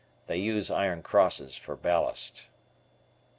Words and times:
They 0.25 0.37
use 0.37 0.71
Iron 0.71 1.03
Crosses 1.03 1.55
for 1.55 1.75
ballast. 1.75 2.49